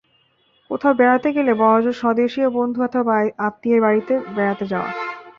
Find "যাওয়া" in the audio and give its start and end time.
4.71-4.89